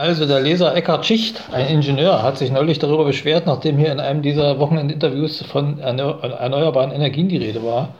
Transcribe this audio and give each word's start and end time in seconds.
Also 0.00 0.24
der 0.24 0.40
Leser 0.40 0.74
Eckhard 0.74 1.04
Schicht, 1.04 1.42
ein 1.52 1.68
Ingenieur, 1.68 2.22
hat 2.22 2.38
sich 2.38 2.50
neulich 2.50 2.78
darüber 2.78 3.04
beschwert, 3.04 3.44
nachdem 3.44 3.76
hier 3.76 3.92
in 3.92 4.00
einem 4.00 4.22
dieser 4.22 4.58
Wochenendinterviews 4.58 5.42
von 5.42 5.78
erneuerbaren 5.78 6.90
Energien 6.90 7.28
die 7.28 7.36
Rede 7.36 7.62
war, 7.62 7.94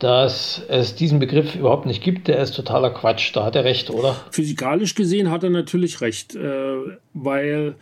dass 0.00 0.60
es 0.66 0.96
diesen 0.96 1.20
Begriff 1.20 1.54
überhaupt 1.54 1.86
nicht 1.86 2.02
gibt. 2.02 2.26
Der 2.26 2.40
ist 2.40 2.56
totaler 2.56 2.90
Quatsch. 2.90 3.36
Da 3.36 3.44
hat 3.44 3.54
er 3.54 3.62
recht, 3.62 3.88
oder? 3.90 4.16
Physikalisch 4.32 4.96
gesehen 4.96 5.30
hat 5.30 5.44
er 5.44 5.50
natürlich 5.50 6.00
recht, 6.00 6.34
äh, 6.34 6.40
weil 7.14 7.76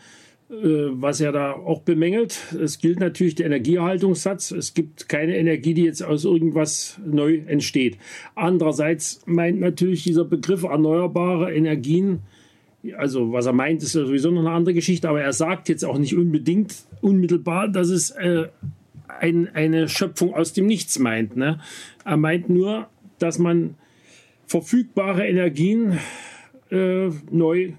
äh, 0.51 0.55
was 0.91 1.23
er 1.23 1.33
da 1.33 1.53
auch 1.53 1.81
bemängelt, 1.81 2.39
es 2.63 2.79
gilt 2.79 3.01
natürlich 3.01 3.37
der 3.37 3.47
Energieerhaltungssatz. 3.47 4.51
Es 4.51 4.75
gibt 4.75 5.09
keine 5.09 5.35
Energie, 5.35 5.73
die 5.73 5.85
jetzt 5.85 6.03
aus 6.03 6.27
irgendwas 6.27 7.01
neu 7.07 7.41
entsteht. 7.47 7.97
Andererseits 8.35 9.23
meint 9.25 9.61
natürlich 9.61 10.03
dieser 10.05 10.27
Begriff 10.27 10.65
erneuerbare 10.65 11.55
Energien, 11.55 12.21
also 12.95 13.33
was 13.33 13.47
er 13.47 13.53
meint, 13.53 13.83
ist 13.83 13.95
ja 13.95 14.05
sowieso 14.05 14.31
noch 14.31 14.41
eine 14.41 14.51
andere 14.51 14.75
Geschichte, 14.75 15.09
aber 15.09 15.23
er 15.23 15.33
sagt 15.33 15.69
jetzt 15.69 15.85
auch 15.85 15.99
nicht 15.99 16.15
unbedingt 16.15 16.75
unmittelbar, 17.01 17.69
dass 17.69 17.89
es 17.89 18.11
äh, 18.11 18.49
ein, 19.09 19.49
eine 19.55 19.89
Schöpfung 19.89 20.35
aus 20.35 20.53
dem 20.53 20.67
Nichts 20.67 20.99
meint. 20.99 21.37
Ne? 21.37 21.61
Er 22.05 22.17
meint 22.17 22.49
nur, 22.49 22.89
dass 23.19 23.39
man 23.39 23.75
verfügbare 24.47 25.27
Energien 25.27 25.99
äh, 26.71 27.09
neu 27.31 27.73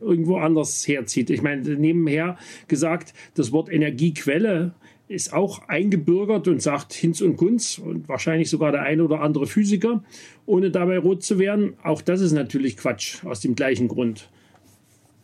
irgendwo 0.00 0.38
anders 0.38 0.86
herzieht. 0.88 1.30
Ich 1.30 1.42
meine, 1.42 1.62
nebenher 1.76 2.38
gesagt, 2.68 3.12
das 3.34 3.52
Wort 3.52 3.70
Energiequelle 3.70 4.72
ist 5.08 5.32
auch 5.32 5.68
eingebürgert 5.68 6.46
und 6.46 6.62
sagt 6.62 6.92
Hinz 6.92 7.20
und 7.20 7.36
Kunz 7.36 7.78
und 7.78 8.08
wahrscheinlich 8.08 8.48
sogar 8.48 8.70
der 8.70 8.82
eine 8.82 9.04
oder 9.04 9.20
andere 9.20 9.46
Physiker, 9.46 10.04
ohne 10.46 10.70
dabei 10.70 10.98
rot 10.98 11.22
zu 11.22 11.38
werden. 11.38 11.74
Auch 11.82 12.00
das 12.00 12.20
ist 12.20 12.32
natürlich 12.32 12.76
Quatsch 12.76 13.24
aus 13.24 13.40
dem 13.40 13.56
gleichen 13.56 13.88
Grund 13.88 14.30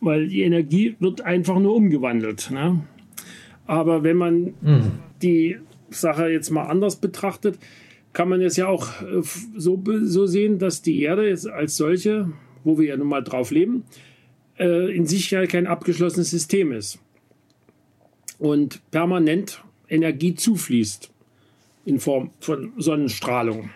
weil 0.07 0.29
die 0.29 0.41
Energie 0.41 0.95
wird 0.99 1.21
einfach 1.21 1.59
nur 1.59 1.75
umgewandelt. 1.75 2.49
Ne? 2.49 2.81
Aber 3.65 4.03
wenn 4.03 4.15
man 4.15 4.53
mhm. 4.61 4.91
die 5.21 5.57
Sache 5.89 6.29
jetzt 6.29 6.49
mal 6.49 6.63
anders 6.63 6.95
betrachtet, 6.95 7.59
kann 8.13 8.29
man 8.29 8.41
es 8.41 8.55
ja 8.55 8.67
auch 8.67 9.01
äh, 9.01 9.21
so, 9.57 9.83
so 10.03 10.25
sehen, 10.25 10.59
dass 10.59 10.81
die 10.81 11.01
Erde 11.01 11.27
jetzt 11.27 11.47
als 11.47 11.75
solche, 11.75 12.31
wo 12.63 12.79
wir 12.79 12.87
ja 12.87 12.97
nun 12.97 13.07
mal 13.07 13.21
drauf 13.21 13.51
leben, 13.51 13.83
äh, 14.57 14.95
in 14.95 15.05
sich 15.05 15.29
ja 15.29 15.45
kein 15.45 15.67
abgeschlossenes 15.67 16.31
System 16.31 16.71
ist. 16.71 16.99
Und 18.39 18.81
permanent 18.91 19.61
Energie 19.89 20.35
zufließt 20.35 21.11
in 21.85 21.99
Form 21.99 22.31
von 22.39 22.71
Sonnenstrahlung. 22.77 23.71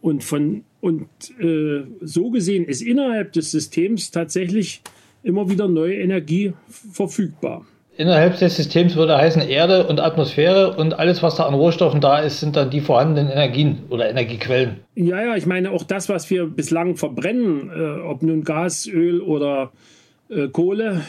Und, 0.00 0.24
von, 0.24 0.64
und 0.80 1.08
äh, 1.40 1.84
so 2.00 2.30
gesehen 2.30 2.64
ist 2.64 2.82
innerhalb 2.82 3.32
des 3.32 3.50
Systems 3.52 4.10
tatsächlich 4.10 4.82
immer 5.22 5.48
wieder 5.50 5.68
neue 5.68 5.96
Energie 5.96 6.52
verfügbar. 6.68 7.66
Innerhalb 7.98 8.38
des 8.38 8.54
Systems 8.54 8.94
würde 8.94 9.16
heißen 9.16 9.42
Erde 9.42 9.88
und 9.88 9.98
Atmosphäre 9.98 10.76
und 10.76 10.96
alles, 10.96 11.20
was 11.20 11.34
da 11.34 11.46
an 11.46 11.54
Rohstoffen 11.54 12.00
da 12.00 12.20
ist, 12.20 12.38
sind 12.38 12.54
dann 12.54 12.70
die 12.70 12.80
vorhandenen 12.80 13.28
Energien 13.28 13.80
oder 13.90 14.08
Energiequellen. 14.08 14.76
Ja, 14.94 15.20
ja, 15.20 15.34
ich 15.34 15.46
meine 15.46 15.72
auch 15.72 15.82
das, 15.82 16.08
was 16.08 16.30
wir 16.30 16.46
bislang 16.46 16.94
verbrennen, 16.94 17.70
äh, 17.70 18.00
ob 18.02 18.22
nun 18.22 18.44
Gas, 18.44 18.86
Öl 18.86 19.20
oder 19.20 19.72
äh, 20.28 20.46
Kohle, 20.46 21.02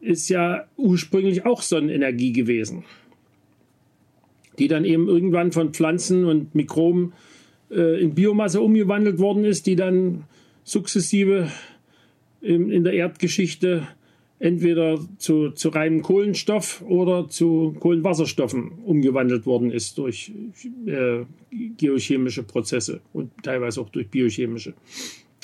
ist 0.00 0.28
ja 0.28 0.66
ursprünglich 0.76 1.46
auch 1.46 1.62
Sonnenenergie 1.62 2.32
gewesen, 2.32 2.84
die 4.60 4.68
dann 4.68 4.84
eben 4.84 5.08
irgendwann 5.08 5.50
von 5.50 5.74
Pflanzen 5.74 6.26
und 6.26 6.54
Mikroben 6.54 7.12
äh, 7.72 8.00
in 8.00 8.14
Biomasse 8.14 8.60
umgewandelt 8.60 9.18
worden 9.18 9.44
ist, 9.44 9.66
die 9.66 9.74
dann 9.74 10.24
sukzessive 10.62 11.48
in, 12.44 12.84
der 12.84 12.92
Erdgeschichte 12.92 13.86
entweder 14.38 14.98
zu, 15.18 15.50
zu 15.50 15.70
reinem 15.70 16.02
Kohlenstoff 16.02 16.82
oder 16.86 17.28
zu 17.28 17.74
Kohlenwasserstoffen 17.80 18.72
umgewandelt 18.84 19.46
worden 19.46 19.70
ist 19.70 19.96
durch 19.98 20.32
äh, 20.86 21.20
geochemische 21.76 22.42
Prozesse 22.42 23.00
und 23.12 23.30
teilweise 23.42 23.80
auch 23.80 23.88
durch 23.88 24.08
biochemische. 24.08 24.74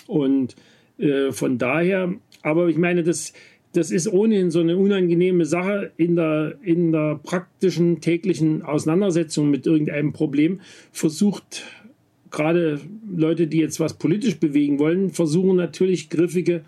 Und 0.06 0.56
äh, 0.98 1.32
von 1.32 1.56
daher, 1.56 2.14
aber 2.42 2.68
ich 2.68 2.76
meine, 2.76 3.02
das, 3.02 3.32
das 3.72 3.90
ist 3.90 4.12
ohnehin 4.12 4.50
so 4.50 4.60
eine 4.60 4.76
unangenehme 4.76 5.46
Sache 5.46 5.92
in 5.96 6.16
der, 6.16 6.56
in 6.62 6.92
der 6.92 7.20
praktischen 7.22 8.00
täglichen 8.00 8.62
Auseinandersetzung 8.62 9.50
mit 9.50 9.66
irgendeinem 9.66 10.12
Problem, 10.12 10.60
versucht 10.92 11.64
gerade 12.30 12.80
Leute, 13.10 13.46
die 13.46 13.58
jetzt 13.58 13.80
was 13.80 13.94
politisch 13.94 14.38
bewegen 14.38 14.78
wollen, 14.78 15.10
versuchen 15.10 15.56
natürlich 15.56 16.10
griffige 16.10 16.64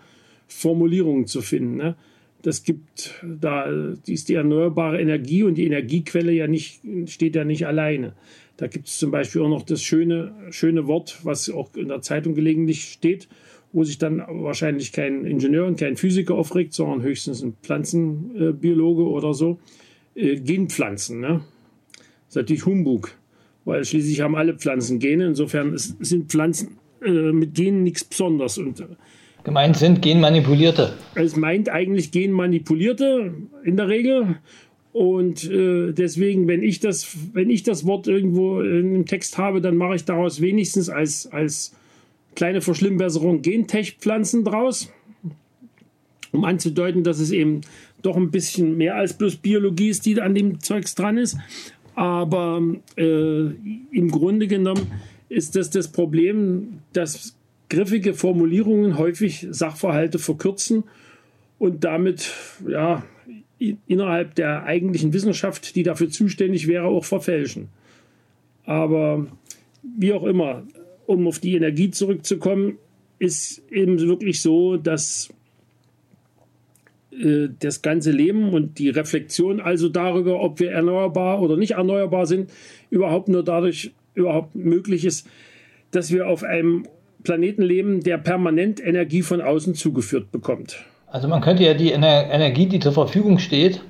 Formulierungen 0.47 1.27
zu 1.27 1.41
finden. 1.41 1.77
Ne? 1.77 1.95
Das 2.41 2.63
gibt 2.63 3.23
da, 3.23 3.71
die 4.05 4.13
ist 4.13 4.29
die 4.29 4.33
erneuerbare 4.33 5.01
Energie 5.01 5.43
und 5.43 5.55
die 5.55 5.65
Energiequelle 5.65 6.31
ja 6.31 6.47
nicht, 6.47 6.81
steht 7.07 7.35
ja 7.35 7.45
nicht 7.45 7.65
alleine. 7.65 8.13
Da 8.57 8.67
gibt 8.67 8.87
es 8.87 8.99
zum 8.99 9.11
Beispiel 9.11 9.41
auch 9.41 9.49
noch 9.49 9.63
das 9.63 9.81
schöne, 9.81 10.33
schöne 10.51 10.85
Wort, 10.87 11.19
was 11.23 11.49
auch 11.49 11.73
in 11.75 11.87
der 11.87 12.01
Zeitung 12.01 12.35
gelegentlich 12.35 12.83
steht, 12.83 13.27
wo 13.71 13.83
sich 13.83 13.97
dann 13.97 14.19
wahrscheinlich 14.27 14.91
kein 14.91 15.25
Ingenieur 15.25 15.65
und 15.65 15.79
kein 15.79 15.97
Physiker 15.97 16.35
aufregt, 16.35 16.73
sondern 16.73 17.01
höchstens 17.01 17.41
ein 17.41 17.55
Pflanzenbiologe 17.63 19.03
oder 19.03 19.33
so. 19.33 19.59
Äh, 20.15 20.35
Genpflanzen, 20.35 21.19
ne? 21.19 21.41
Das 21.97 22.29
ist 22.29 22.35
natürlich 22.35 22.65
Humbug, 22.65 23.15
weil 23.65 23.83
schließlich 23.85 24.21
haben 24.21 24.35
alle 24.35 24.55
Pflanzen 24.55 24.99
Gene. 24.99 25.27
Insofern 25.27 25.73
sind 25.77 26.29
Pflanzen 26.29 26.77
äh, 27.03 27.31
mit 27.31 27.55
Genen 27.55 27.83
nichts 27.83 28.03
Besonderes. 28.03 28.57
Und 28.57 28.83
Gemeint 29.43 29.75
sind 29.75 30.01
Genmanipulierte. 30.01 30.93
Es 31.15 31.35
meint 31.35 31.69
eigentlich 31.69 32.11
Genmanipulierte 32.11 33.33
in 33.63 33.77
der 33.77 33.89
Regel. 33.89 34.37
Und 34.93 35.49
äh, 35.49 35.91
deswegen, 35.91 36.47
wenn 36.47 36.63
ich, 36.63 36.79
das, 36.79 37.17
wenn 37.33 37.49
ich 37.49 37.63
das 37.63 37.85
Wort 37.85 38.07
irgendwo 38.07 38.61
in 38.61 38.93
einem 38.93 39.05
Text 39.05 39.37
habe, 39.37 39.59
dann 39.59 39.75
mache 39.75 39.95
ich 39.95 40.05
daraus 40.05 40.39
wenigstens 40.39 40.87
als, 40.87 41.27
als 41.27 41.75
kleine 42.35 42.61
Verschlimmbesserung 42.61 43.41
Gentech-Pflanzen 43.41 44.43
draus, 44.43 44.91
um 46.31 46.45
anzudeuten, 46.45 47.03
dass 47.03 47.19
es 47.19 47.31
eben 47.31 47.61
doch 48.01 48.15
ein 48.15 48.31
bisschen 48.31 48.77
mehr 48.77 48.95
als 48.95 49.17
bloß 49.17 49.37
Biologie 49.37 49.89
ist, 49.89 50.05
die 50.05 50.21
an 50.21 50.35
dem 50.35 50.59
Zeugs 50.59 50.95
dran 50.95 51.17
ist. 51.17 51.37
Aber 51.95 52.61
äh, 52.95 53.45
im 53.91 54.11
Grunde 54.11 54.47
genommen 54.47 54.91
ist 55.27 55.55
das 55.55 55.69
das 55.69 55.87
Problem, 55.91 56.79
dass 56.93 57.35
griffige 57.73 58.13
Formulierungen 58.13 58.97
häufig 58.97 59.47
Sachverhalte 59.49 60.19
verkürzen 60.19 60.83
und 61.57 61.83
damit 61.83 62.31
ja, 62.67 63.03
innerhalb 63.87 64.35
der 64.35 64.63
eigentlichen 64.63 65.11
Wissenschaft, 65.13 65.75
die 65.75 65.83
dafür 65.83 66.09
zuständig 66.09 66.67
wäre, 66.67 66.85
auch 66.85 67.05
verfälschen. 67.05 67.69
Aber 68.65 69.25
wie 69.97 70.13
auch 70.13 70.23
immer, 70.23 70.63
um 71.07 71.27
auf 71.27 71.39
die 71.39 71.55
Energie 71.55 71.89
zurückzukommen, 71.89 72.77
ist 73.17 73.63
eben 73.71 73.99
wirklich 73.99 74.41
so, 74.41 74.77
dass 74.77 75.29
äh, 77.11 77.47
das 77.59 77.81
ganze 77.81 78.11
Leben 78.11 78.49
und 78.53 78.77
die 78.77 78.89
Reflexion 78.89 79.59
also 79.59 79.89
darüber, 79.89 80.41
ob 80.41 80.59
wir 80.59 80.71
erneuerbar 80.71 81.41
oder 81.41 81.57
nicht 81.57 81.71
erneuerbar 81.71 82.27
sind, 82.27 82.51
überhaupt 82.91 83.29
nur 83.29 83.43
dadurch 83.43 83.91
überhaupt 84.13 84.53
möglich 84.53 85.05
ist, 85.05 85.27
dass 85.91 86.11
wir 86.11 86.27
auf 86.27 86.43
einem 86.43 86.87
Planeten 87.23 87.61
leben, 87.61 88.01
der 88.01 88.17
permanent 88.17 88.85
Energie 88.85 89.21
von 89.21 89.41
außen 89.41 89.75
zugeführt 89.75 90.31
bekommt. 90.31 90.83
Also 91.07 91.27
man 91.27 91.41
könnte 91.41 91.63
ja 91.63 91.73
die 91.73 91.91
Energie, 91.91 92.65
die 92.65 92.79
zur 92.79 92.91
Verfügung 92.91 93.37
steht, 93.39 93.81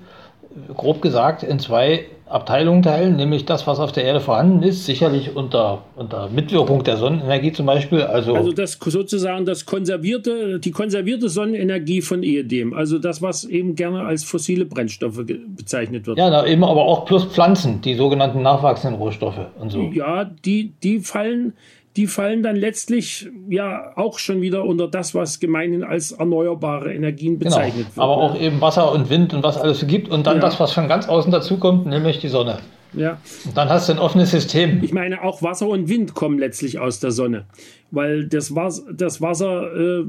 grob 0.76 1.02
gesagt 1.02 1.44
in 1.44 1.60
zwei 1.60 2.06
Abteilungen 2.34 2.82
teilen, 2.82 3.16
nämlich 3.16 3.46
das, 3.46 3.68
was 3.68 3.80
auf 3.80 3.92
der 3.92 4.06
Erde 4.06 4.20
vorhanden 4.20 4.64
ist, 4.64 4.86
sicherlich 4.86 5.36
unter, 5.36 5.84
unter 5.96 6.30
Mitwirkung 6.30 6.84
der 6.84 6.98
Sonnenenergie 6.98 7.52
zum 7.52 7.68
Beispiel. 7.68 8.02
Also, 8.02 8.34
also 8.34 8.52
das 8.52 8.80
sozusagen 8.84 9.46
das 9.46 9.66
konservierte, 9.66 10.60
die 10.60 10.72
konservierte 10.72 11.30
Sonnenenergie 11.30 12.02
von 12.02 12.24
ehedem, 12.24 12.74
also 12.74 12.98
das, 12.98 13.22
was 13.22 13.46
eben 13.46 13.76
gerne 13.76 14.03
als 14.03 14.24
fossile 14.24 14.66
Brennstoffe 14.66 15.24
bezeichnet 15.26 16.08
wird. 16.08 16.18
Ja, 16.18 16.29
na, 16.29 16.47
eben 16.47 16.64
aber 16.64 16.86
auch 16.86 17.06
plus 17.06 17.26
Pflanzen, 17.26 17.82
die 17.82 17.94
sogenannten 17.94 18.41
nachwachsenden 18.41 19.00
Rohstoffe 19.00 19.47
und 19.59 19.72
so. 19.72 19.91
Ja, 19.94 20.24
die, 20.24 20.74
die 20.82 21.00
fallen 21.00 21.53
die 21.95 22.07
fallen 22.07 22.41
dann 22.41 22.55
letztlich 22.55 23.29
ja 23.49 23.91
auch 23.95 24.17
schon 24.17 24.41
wieder 24.41 24.66
unter 24.66 24.87
das, 24.87 25.13
was 25.13 25.40
gemeinhin 25.40 25.84
als 25.84 26.11
erneuerbare 26.11 26.93
Energien 26.93 27.37
genau. 27.37 27.51
bezeichnet 27.51 27.87
genau. 27.93 27.95
wird. 27.95 28.03
Aber 28.03 28.17
auch 28.17 28.40
eben 28.40 28.61
Wasser 28.61 28.91
und 28.91 29.09
Wind 29.09 29.34
und 29.34 29.43
was 29.43 29.57
alles 29.57 29.79
so 29.79 29.85
gibt 29.85 30.09
und 30.09 30.25
dann 30.25 30.37
ja. 30.37 30.41
das, 30.41 30.59
was 30.59 30.72
von 30.72 30.87
ganz 30.87 31.07
außen 31.07 31.31
dazukommt, 31.31 31.85
nämlich 31.85 32.19
die 32.19 32.29
Sonne. 32.29 32.59
Ja. 32.93 33.19
Und 33.45 33.57
dann 33.57 33.69
hast 33.69 33.90
du 33.90 33.93
ein 33.93 33.99
offenes 33.99 34.31
System. 34.31 34.84
Ich 34.84 34.93
meine, 34.93 35.23
auch 35.23 35.41
Wasser 35.41 35.67
und 35.67 35.90
Wind 35.90 36.13
kommen 36.13 36.40
letztlich 36.40 36.79
aus 36.79 36.99
der 36.99 37.11
Sonne, 37.11 37.45
weil 37.91 38.28
das, 38.28 38.55
Was 38.55 38.84
das 38.91 39.22
Wasser 39.22 39.75
äh, 39.75 40.03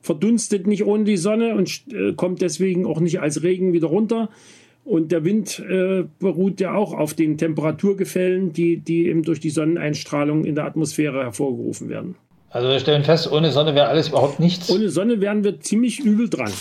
verdunstet 0.00 0.66
nicht 0.66 0.84
ohne 0.84 1.04
die 1.04 1.16
Sonne 1.16 1.54
und 1.54 1.82
äh, 1.92 2.12
kommt 2.12 2.42
deswegen 2.42 2.86
auch 2.86 3.00
nicht 3.00 3.20
als 3.20 3.42
Regen 3.42 3.72
wieder 3.72 3.88
runter 3.88 4.28
und 4.84 5.12
der 5.12 5.24
Wind 5.24 5.58
äh, 5.58 6.04
beruht 6.18 6.60
ja 6.60 6.74
auch 6.74 6.92
auf 6.92 7.14
den 7.14 7.38
Temperaturgefällen, 7.38 8.52
die, 8.52 8.78
die 8.78 9.08
eben 9.08 9.22
durch 9.22 9.40
die 9.40 9.50
Sonneneinstrahlung 9.50 10.44
in 10.44 10.54
der 10.54 10.64
Atmosphäre 10.66 11.22
hervorgerufen 11.22 11.88
werden. 11.88 12.16
Also 12.50 12.68
wir 12.68 12.78
stellen 12.78 13.02
fest, 13.02 13.30
ohne 13.32 13.50
Sonne 13.50 13.74
wäre 13.74 13.88
alles 13.88 14.08
überhaupt 14.08 14.38
nichts. 14.38 14.70
Ohne 14.70 14.88
Sonne 14.88 15.20
wären 15.20 15.42
wir 15.42 15.60
ziemlich 15.60 16.00
übel 16.00 16.28
dran. 16.28 16.52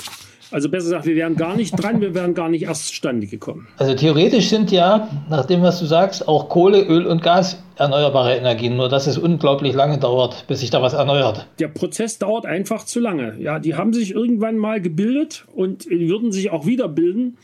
Also 0.54 0.70
besser 0.70 0.86
gesagt, 0.86 1.06
wir 1.06 1.16
wären 1.16 1.36
gar 1.36 1.56
nicht 1.56 1.72
dran, 1.72 2.00
wir 2.00 2.14
wären 2.14 2.36
gar 2.36 2.48
nicht 2.48 2.64
erst 2.64 2.88
zustande 2.88 3.25
gekommen. 3.25 3.68
Also 3.78 3.96
theoretisch 3.96 4.50
sind 4.50 4.72
ja, 4.72 5.10
nach 5.28 5.46
dem, 5.46 5.64
was 5.64 5.80
du 5.80 5.86
sagst, 5.86 6.28
auch 6.28 6.48
Kohle, 6.48 6.84
Öl 6.84 7.08
und 7.08 7.24
Gas 7.24 7.64
erneuerbare 7.75 8.36
Energien, 8.36 8.78
nur 8.78 8.88
dass 8.88 9.08
es 9.08 9.18
unglaublich 9.18 9.74
lange 9.74 9.98
dauert, 9.98 10.46
bis 10.48 10.60
sich 10.60 10.70
da 10.70 10.81
was 10.81 10.94
erneuert. 10.94 11.48
Der 11.58 11.70
Prozess 11.70 12.20
dauert 12.20 12.46
einfach 12.46 12.86
zu 12.86 13.00
lange. 13.00 13.36
Ja, 13.40 13.58
die 13.58 13.74
haben 13.74 13.94
sich 13.94 14.12
irgendwann 14.12 14.58
mal 14.58 14.80
gebildet 14.80 15.46
und 15.56 15.90
würden 15.90 16.31
sich 16.31 16.52
auch 16.52 16.68
wieder 16.68 16.88
bilden. 16.88 17.38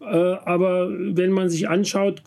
Äh, 0.00 0.04
aber 0.04 0.90
wenn 0.90 1.30
man 1.32 1.48
sich 1.48 1.68
anschaut, 1.68 2.22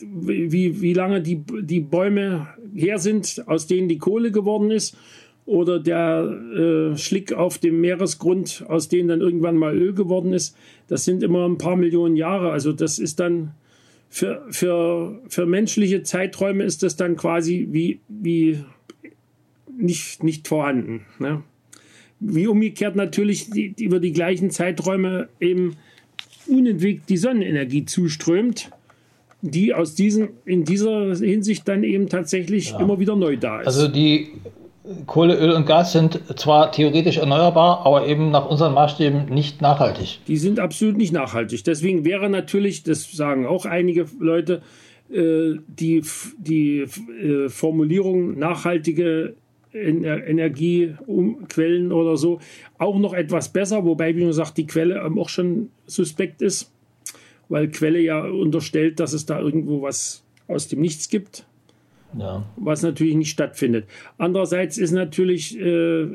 wie, 0.00 0.80
wie 0.80 0.92
lange 0.94 1.20
die, 1.20 1.42
die 1.62 1.80
Bäume 1.80 2.48
her 2.74 2.98
sind, 2.98 3.44
aus 3.46 3.66
denen 3.66 3.88
die 3.88 3.98
Kohle 3.98 4.32
geworden 4.32 4.70
ist, 4.70 4.96
oder 5.44 5.80
der 5.80 6.92
äh, 6.92 6.96
Schlick 6.96 7.32
auf 7.32 7.58
dem 7.58 7.80
Meeresgrund, 7.80 8.64
aus 8.68 8.88
dem 8.88 9.08
dann 9.08 9.20
irgendwann 9.20 9.56
mal 9.56 9.76
Öl 9.76 9.92
geworden 9.92 10.32
ist, 10.32 10.56
das 10.86 11.04
sind 11.04 11.22
immer 11.22 11.48
ein 11.48 11.58
paar 11.58 11.76
Millionen 11.76 12.16
Jahre. 12.16 12.52
Also 12.52 12.72
das 12.72 12.98
ist 12.98 13.18
dann 13.18 13.52
für, 14.08 14.46
für, 14.50 15.20
für 15.28 15.46
menschliche 15.46 16.02
Zeiträume 16.02 16.64
ist 16.64 16.82
das 16.82 16.96
dann 16.96 17.16
quasi 17.16 17.68
wie, 17.70 18.00
wie 18.08 18.62
nicht, 19.76 20.22
nicht 20.22 20.46
vorhanden. 20.46 21.06
Ne? 21.18 21.42
Wie 22.20 22.46
umgekehrt 22.46 22.94
natürlich 22.94 23.50
die, 23.50 23.70
die 23.70 23.84
über 23.84 23.98
die 23.98 24.12
gleichen 24.12 24.50
Zeiträume 24.50 25.28
eben 25.40 25.76
unentwegt 26.52 27.08
die 27.08 27.16
Sonnenenergie 27.16 27.84
zuströmt, 27.84 28.70
die 29.40 29.74
aus 29.74 29.94
diesen, 29.94 30.30
in 30.44 30.64
dieser 30.64 31.16
Hinsicht 31.16 31.66
dann 31.66 31.82
eben 31.82 32.08
tatsächlich 32.08 32.70
ja. 32.70 32.80
immer 32.80 33.00
wieder 33.00 33.16
neu 33.16 33.36
da 33.36 33.60
ist. 33.60 33.66
Also 33.66 33.88
die 33.88 34.28
Kohle, 35.06 35.36
Öl 35.38 35.52
und 35.52 35.66
Gas 35.66 35.92
sind 35.92 36.20
zwar 36.36 36.72
theoretisch 36.72 37.18
erneuerbar, 37.18 37.86
aber 37.86 38.06
eben 38.06 38.30
nach 38.30 38.48
unseren 38.48 38.74
Maßstäben 38.74 39.26
nicht 39.26 39.62
nachhaltig. 39.62 40.20
Die 40.26 40.36
sind 40.36 40.58
absolut 40.58 40.96
nicht 40.96 41.12
nachhaltig. 41.12 41.62
Deswegen 41.64 42.04
wäre 42.04 42.28
natürlich, 42.28 42.82
das 42.82 43.10
sagen 43.10 43.46
auch 43.46 43.64
einige 43.64 44.06
Leute, 44.18 44.62
äh, 45.12 45.54
die, 45.66 46.02
die 46.38 46.80
äh, 46.80 47.48
Formulierung 47.48 48.38
nachhaltige 48.38 49.34
Energiequellen 49.74 51.92
oder 51.92 52.16
so 52.16 52.40
auch 52.78 52.98
noch 52.98 53.14
etwas 53.14 53.52
besser, 53.52 53.84
wobei, 53.84 54.16
wie 54.16 54.24
man 54.24 54.32
sagt, 54.32 54.58
die 54.58 54.66
Quelle 54.66 55.04
auch 55.04 55.28
schon 55.28 55.70
suspekt 55.86 56.42
ist, 56.42 56.72
weil 57.48 57.70
Quelle 57.70 58.00
ja 58.00 58.24
unterstellt, 58.24 58.98
dass 59.00 59.12
es 59.12 59.26
da 59.26 59.40
irgendwo 59.40 59.82
was 59.82 60.24
aus 60.48 60.68
dem 60.68 60.80
Nichts 60.80 61.08
gibt. 61.08 61.46
Ja. 62.18 62.44
Was 62.56 62.82
natürlich 62.82 63.16
nicht 63.16 63.30
stattfindet. 63.30 63.86
Andererseits 64.18 64.76
ist 64.76 64.92
natürlich, 64.92 65.58
äh, 65.58 66.08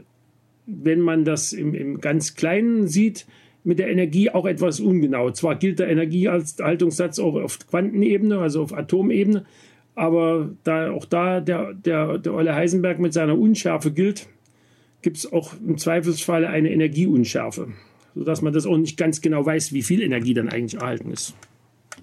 wenn 0.67 1.01
man 1.01 1.25
das 1.25 1.53
im, 1.53 1.73
im 1.73 1.99
ganz 1.99 2.35
Kleinen 2.35 2.87
sieht, 2.87 3.25
mit 3.63 3.79
der 3.79 3.89
Energie 3.89 4.29
auch 4.29 4.45
etwas 4.45 4.79
ungenau. 4.79 5.31
Zwar 5.31 5.55
gilt 5.55 5.79
der 5.79 5.89
Energiehaltungssatz 5.89 7.19
auch 7.19 7.35
auf 7.35 7.59
Quantenebene, 7.67 8.39
also 8.39 8.61
auf 8.61 8.73
Atomebene, 8.73 9.45
aber 9.97 10.51
da 10.63 10.91
auch 10.91 11.05
da 11.05 11.41
der, 11.41 11.73
der, 11.73 12.19
der 12.19 12.33
Olle 12.33 12.53
Heisenberg 12.53 12.99
mit 12.99 13.13
seiner 13.13 13.37
Unschärfe 13.37 13.91
gilt, 13.91 14.27
gibt 15.01 15.17
es 15.17 15.33
auch 15.33 15.53
im 15.65 15.77
Zweifelsfall 15.77 16.45
eine 16.45 16.69
Energieunschärfe, 16.69 17.69
sodass 18.13 18.43
man 18.43 18.53
das 18.53 18.67
auch 18.67 18.77
nicht 18.77 18.95
ganz 18.95 19.21
genau 19.21 19.43
weiß, 19.43 19.73
wie 19.73 19.81
viel 19.81 20.03
Energie 20.03 20.35
dann 20.35 20.49
eigentlich 20.49 20.79
erhalten 20.79 21.11
ist 21.11 21.35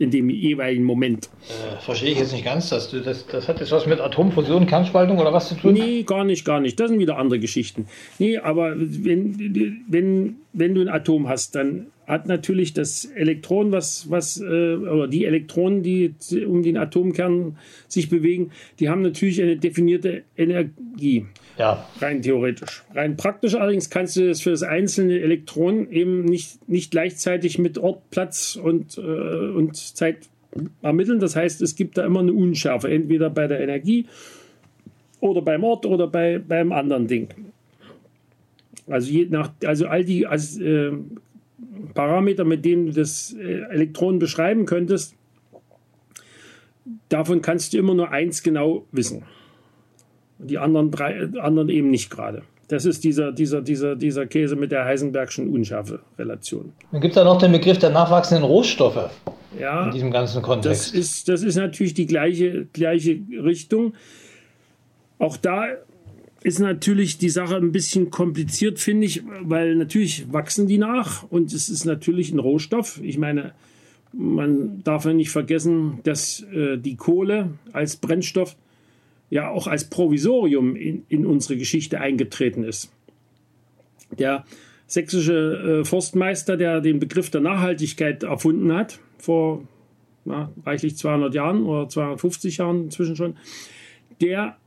in 0.00 0.10
dem 0.10 0.28
jeweiligen 0.28 0.82
Moment. 0.82 1.28
Äh, 1.48 1.80
verstehe 1.80 2.10
ich 2.10 2.18
jetzt 2.18 2.32
nicht 2.32 2.44
ganz. 2.44 2.68
Dass 2.68 2.90
du, 2.90 3.00
das, 3.00 3.28
das 3.28 3.46
hat 3.46 3.60
jetzt 3.60 3.70
was 3.70 3.86
mit 3.86 4.00
Atomfusion, 4.00 4.66
Kernspaltung 4.66 5.18
oder 5.18 5.32
was 5.32 5.50
zu 5.50 5.54
tun? 5.54 5.74
Nee, 5.74 6.02
gar 6.02 6.24
nicht, 6.24 6.44
gar 6.44 6.58
nicht. 6.58 6.80
Das 6.80 6.90
sind 6.90 6.98
wieder 6.98 7.16
andere 7.16 7.38
Geschichten. 7.38 7.86
Nee, 8.18 8.38
aber 8.38 8.74
wenn, 8.76 9.84
wenn, 9.88 10.36
wenn 10.52 10.74
du 10.74 10.80
ein 10.80 10.88
Atom 10.88 11.28
hast, 11.28 11.54
dann 11.54 11.86
hat 12.06 12.26
natürlich 12.26 12.74
das 12.74 13.06
Elektron, 13.06 13.72
was, 13.72 14.10
was, 14.10 14.40
äh, 14.40 14.74
oder 14.76 15.08
die 15.08 15.24
Elektronen, 15.24 15.82
die 15.82 16.14
um 16.46 16.62
den 16.62 16.76
Atomkern 16.76 17.56
sich 17.88 18.10
bewegen, 18.10 18.50
die 18.78 18.88
haben 18.88 19.02
natürlich 19.02 19.42
eine 19.42 19.56
definierte 19.56 20.22
Energie. 20.36 21.26
Ja. 21.58 21.88
Rein 22.00 22.20
theoretisch. 22.20 22.82
Rein 22.94 23.16
praktisch 23.16 23.54
allerdings 23.54 23.88
kannst 23.88 24.16
du 24.16 24.28
das 24.28 24.42
für 24.42 24.50
das 24.50 24.62
einzelne 24.62 25.20
Elektron 25.20 25.90
eben 25.90 26.24
nicht, 26.24 26.68
nicht 26.68 26.90
gleichzeitig 26.90 27.58
mit 27.58 27.78
Ort, 27.78 28.10
Platz 28.10 28.56
und, 28.56 28.98
äh, 28.98 29.00
und 29.00 29.76
Zeit 29.76 30.28
ermitteln. 30.82 31.20
Das 31.20 31.36
heißt, 31.36 31.62
es 31.62 31.76
gibt 31.76 31.96
da 31.96 32.04
immer 32.04 32.20
eine 32.20 32.32
Unschärfe, 32.32 32.90
entweder 32.90 33.30
bei 33.30 33.46
der 33.46 33.60
Energie 33.60 34.06
oder 35.20 35.42
beim 35.42 35.64
Ort 35.64 35.86
oder 35.86 36.06
bei, 36.06 36.38
beim 36.38 36.72
anderen 36.72 37.06
Ding. 37.06 37.28
Also, 38.86 39.10
je 39.10 39.26
nach, 39.30 39.52
also 39.64 39.86
all 39.86 40.04
die 40.04 40.26
also, 40.26 40.62
äh, 40.62 40.92
Parameter, 41.94 42.44
mit 42.44 42.64
denen 42.64 42.86
du 42.86 42.92
das 42.92 43.34
äh, 43.38 43.62
Elektron 43.70 44.18
beschreiben 44.18 44.66
könntest, 44.66 45.14
davon 47.08 47.42
kannst 47.42 47.72
du 47.72 47.78
immer 47.78 47.94
nur 47.94 48.10
eins 48.10 48.42
genau 48.42 48.84
wissen. 48.92 49.24
Die 50.38 50.58
anderen 50.58 50.90
drei, 50.90 51.28
anderen 51.40 51.68
eben 51.68 51.90
nicht 51.90 52.10
gerade. 52.10 52.42
Das 52.68 52.84
ist 52.86 53.04
dieser, 53.04 53.30
dieser, 53.30 53.60
dieser, 53.60 53.94
dieser 53.94 54.26
Käse 54.26 54.56
mit 54.56 54.72
der 54.72 54.84
Heisenbergschen 54.84 55.48
Unschärfe-Relation. 55.48 56.72
Dann 56.92 57.00
gibt 57.00 57.12
es 57.12 57.16
ja 57.16 57.24
noch 57.24 57.38
den 57.38 57.52
Begriff 57.52 57.78
der 57.78 57.90
nachwachsenden 57.90 58.44
Rohstoffe 58.44 59.10
ja, 59.58 59.84
in 59.84 59.90
diesem 59.92 60.10
ganzen 60.10 60.42
Kontext. 60.42 60.88
Das 60.88 60.94
ist, 60.94 61.28
das 61.28 61.42
ist 61.42 61.56
natürlich 61.56 61.94
die 61.94 62.06
gleiche, 62.06 62.66
gleiche 62.72 63.20
Richtung. 63.42 63.94
Auch 65.18 65.36
da 65.36 65.66
ist 66.44 66.58
natürlich 66.60 67.16
die 67.16 67.30
Sache 67.30 67.56
ein 67.56 67.72
bisschen 67.72 68.10
kompliziert, 68.10 68.78
finde 68.78 69.06
ich, 69.06 69.22
weil 69.40 69.74
natürlich 69.76 70.30
wachsen 70.30 70.68
die 70.68 70.76
nach 70.76 71.24
und 71.30 71.52
es 71.54 71.70
ist 71.70 71.86
natürlich 71.86 72.32
ein 72.32 72.38
Rohstoff. 72.38 73.00
Ich 73.02 73.16
meine, 73.16 73.54
man 74.12 74.84
darf 74.84 75.06
ja 75.06 75.14
nicht 75.14 75.30
vergessen, 75.30 76.00
dass 76.04 76.42
äh, 76.52 76.76
die 76.76 76.96
Kohle 76.96 77.54
als 77.72 77.96
Brennstoff 77.96 78.56
ja 79.30 79.48
auch 79.48 79.66
als 79.66 79.88
Provisorium 79.88 80.76
in, 80.76 81.06
in 81.08 81.24
unsere 81.24 81.56
Geschichte 81.56 81.98
eingetreten 81.98 82.62
ist. 82.62 82.92
Der 84.18 84.44
sächsische 84.86 85.80
äh, 85.80 85.84
Forstmeister, 85.86 86.58
der 86.58 86.82
den 86.82 86.98
Begriff 86.98 87.30
der 87.30 87.40
Nachhaltigkeit 87.40 88.22
erfunden 88.22 88.70
hat, 88.74 89.00
vor 89.16 89.66
na, 90.26 90.52
reichlich 90.66 90.98
200 90.98 91.34
Jahren 91.34 91.64
oder 91.64 91.88
250 91.88 92.58
Jahren 92.58 92.84
inzwischen 92.84 93.16
schon, 93.16 93.36
der 94.20 94.58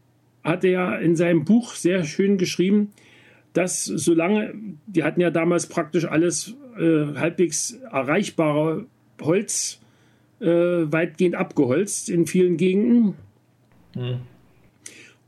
hatte 0.47 0.69
ja 0.69 0.95
in 0.95 1.15
seinem 1.15 1.45
Buch 1.45 1.73
sehr 1.73 2.03
schön 2.05 2.37
geschrieben, 2.37 2.91
dass 3.53 3.85
solange, 3.85 4.53
die 4.85 5.03
hatten 5.03 5.21
ja 5.21 5.31
damals 5.31 5.67
praktisch 5.67 6.05
alles 6.05 6.55
äh, 6.77 7.15
halbwegs 7.15 7.79
erreichbare 7.91 8.85
Holz 9.21 9.79
äh, 10.39 10.45
weitgehend 10.45 11.35
abgeholzt 11.35 12.09
in 12.09 12.27
vielen 12.27 12.57
Gegenden. 12.57 13.15
Mhm. 13.95 14.19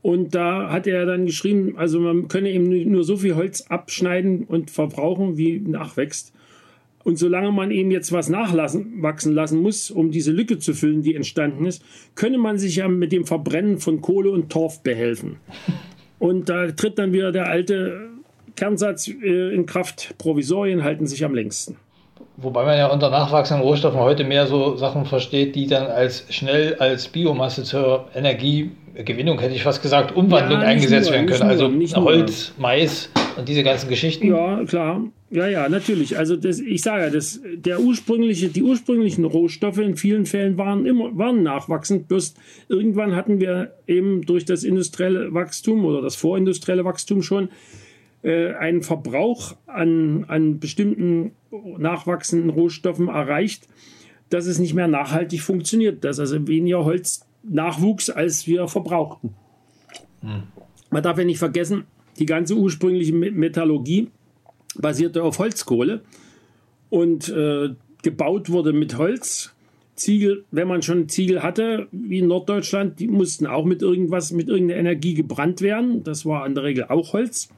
Und 0.02 0.34
da 0.34 0.70
hat 0.70 0.86
er 0.86 1.04
dann 1.04 1.26
geschrieben, 1.26 1.76
also 1.76 2.00
man 2.00 2.28
könne 2.28 2.50
eben 2.50 2.90
nur 2.90 3.04
so 3.04 3.16
viel 3.16 3.34
Holz 3.34 3.62
abschneiden 3.62 4.44
und 4.44 4.70
verbrauchen, 4.70 5.36
wie 5.36 5.58
nachwächst. 5.58 6.32
Und 7.02 7.18
solange 7.18 7.50
man 7.50 7.70
eben 7.70 7.90
jetzt 7.90 8.12
was 8.12 8.28
nachlassen, 8.28 9.02
wachsen 9.02 9.32
lassen 9.32 9.60
muss, 9.62 9.90
um 9.90 10.10
diese 10.10 10.32
Lücke 10.32 10.58
zu 10.58 10.74
füllen, 10.74 11.02
die 11.02 11.14
entstanden 11.14 11.64
ist, 11.64 11.82
könne 12.14 12.36
man 12.36 12.58
sich 12.58 12.76
ja 12.76 12.88
mit 12.88 13.12
dem 13.12 13.24
Verbrennen 13.24 13.78
von 13.78 14.00
Kohle 14.02 14.30
und 14.30 14.50
Torf 14.50 14.82
behelfen. 14.82 15.36
Und 16.18 16.50
da 16.50 16.70
tritt 16.70 16.98
dann 16.98 17.12
wieder 17.14 17.32
der 17.32 17.48
alte 17.48 18.10
Kernsatz 18.54 19.08
äh, 19.08 19.54
in 19.54 19.64
Kraft, 19.64 20.14
Provisorien 20.18 20.84
halten 20.84 21.06
sich 21.06 21.24
am 21.24 21.34
längsten. 21.34 21.76
Wobei 22.36 22.64
man 22.64 22.76
ja 22.76 22.86
unter 22.88 23.10
nachwachsenden 23.10 23.66
Rohstoffen 23.66 23.98
heute 24.00 24.24
mehr 24.24 24.46
so 24.46 24.76
Sachen 24.76 25.06
versteht, 25.06 25.54
die 25.54 25.66
dann 25.66 25.86
als 25.86 26.26
schnell 26.30 26.74
als 26.74 27.08
Biomasse 27.08 27.64
zur 27.64 28.08
Energiegewinnung, 28.14 29.38
hätte 29.38 29.54
ich 29.54 29.62
fast 29.62 29.82
gesagt, 29.82 30.14
Umwandlung 30.14 30.60
ja, 30.60 30.66
eingesetzt 30.66 31.06
nur, 31.06 31.14
werden 31.14 31.26
können. 31.26 31.42
also 31.42 31.68
nur, 31.68 32.04
Holz, 32.04 32.52
Mais 32.58 33.10
und 33.36 33.48
diese 33.48 33.62
ganzen 33.62 33.88
Geschichten. 33.88 34.26
Ja, 34.26 34.64
klar. 34.64 35.04
Ja, 35.30 35.46
ja, 35.46 35.68
natürlich. 35.68 36.18
Also 36.18 36.36
das, 36.36 36.58
ich 36.58 36.82
sage 36.82 37.04
ja, 37.04 37.10
das, 37.10 37.40
der 37.54 37.80
ursprüngliche, 37.80 38.48
die 38.48 38.62
ursprünglichen 38.62 39.24
Rohstoffe 39.24 39.78
in 39.78 39.96
vielen 39.96 40.26
Fällen 40.26 40.58
waren 40.58 40.86
immer 40.86 41.16
waren 41.16 41.42
nachwachsend. 41.42 42.08
Bloß 42.08 42.34
irgendwann 42.68 43.14
hatten 43.14 43.38
wir 43.40 43.74
eben 43.86 44.22
durch 44.22 44.44
das 44.44 44.64
industrielle 44.64 45.32
Wachstum 45.32 45.84
oder 45.84 46.02
das 46.02 46.16
vorindustrielle 46.16 46.84
Wachstum 46.84 47.22
schon 47.22 47.48
äh, 48.22 48.54
einen 48.54 48.82
Verbrauch 48.82 49.54
an, 49.66 50.24
an 50.26 50.58
bestimmten 50.58 51.32
nachwachsenden 51.78 52.50
Rohstoffen 52.50 53.08
erreicht, 53.08 53.68
dass 54.30 54.46
es 54.46 54.58
nicht 54.58 54.74
mehr 54.74 54.88
nachhaltig 54.88 55.40
funktioniert, 55.40 56.04
dass 56.04 56.18
also 56.18 56.46
weniger 56.48 56.84
Holz 56.84 57.26
nachwuchs, 57.42 58.10
als 58.10 58.46
wir 58.46 58.68
verbrauchten. 58.68 59.34
Hm. 60.22 60.42
Man 60.90 61.02
darf 61.02 61.18
ja 61.18 61.24
nicht 61.24 61.38
vergessen, 61.38 61.84
die 62.18 62.26
ganze 62.26 62.54
ursprüngliche 62.54 63.14
Metallurgie 63.14 64.08
basierte 64.76 65.22
auf 65.22 65.38
Holzkohle 65.38 66.02
und 66.90 67.28
äh, 67.28 67.70
gebaut 68.02 68.50
wurde 68.50 68.72
mit 68.72 68.96
Holz 68.98 69.54
Ziegel, 70.00 70.44
wenn 70.50 70.66
man 70.66 70.82
schon 70.82 71.08
Ziegel 71.08 71.42
hatte, 71.42 71.86
wie 71.92 72.20
in 72.20 72.28
Norddeutschland, 72.28 72.98
die 72.98 73.06
mussten 73.06 73.46
auch 73.46 73.64
mit 73.64 73.82
irgendwas, 73.82 74.32
mit 74.32 74.48
irgendeiner 74.48 74.80
Energie 74.80 75.14
gebrannt 75.14 75.60
werden. 75.60 76.02
Das 76.02 76.24
war 76.24 76.46
in 76.46 76.54
der 76.54 76.64
Regel 76.64 76.84
auch 76.84 77.12
Holz. 77.12 77.50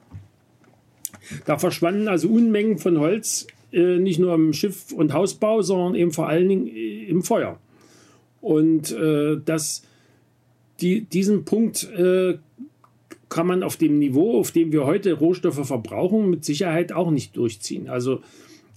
Da 1.46 1.56
verschwanden 1.56 2.08
also 2.08 2.28
Unmengen 2.28 2.78
von 2.78 2.98
Holz, 2.98 3.46
äh, 3.72 3.98
nicht 3.98 4.18
nur 4.18 4.34
im 4.34 4.52
Schiff- 4.52 4.92
und 4.92 5.12
Hausbau, 5.12 5.62
sondern 5.62 5.94
eben 5.94 6.10
vor 6.10 6.28
allen 6.28 6.48
Dingen 6.48 6.66
äh, 6.66 7.04
im 7.04 7.22
Feuer. 7.22 7.60
Und 8.40 8.90
äh, 8.90 9.36
das, 9.44 9.84
die, 10.80 11.02
diesen 11.02 11.44
Punkt 11.44 11.88
äh, 11.92 12.38
kann 13.32 13.46
man 13.46 13.62
auf 13.62 13.76
dem 13.76 13.98
Niveau, 13.98 14.38
auf 14.38 14.50
dem 14.50 14.72
wir 14.72 14.84
heute 14.84 15.14
Rohstoffe 15.14 15.66
verbrauchen, 15.66 16.28
mit 16.28 16.44
Sicherheit 16.44 16.92
auch 16.92 17.10
nicht 17.10 17.36
durchziehen. 17.36 17.88
Also 17.88 18.20